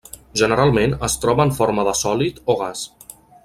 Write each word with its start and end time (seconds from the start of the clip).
Generalment 0.41 0.95
es 1.09 1.17
troba 1.25 1.47
en 1.49 1.53
forma 1.59 1.87
de 1.89 1.93
sòlid 2.03 2.41
o 2.55 2.57
gas. 2.67 2.87